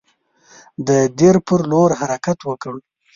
[0.87, 2.73] د دیر پر لور حرکت وکړ.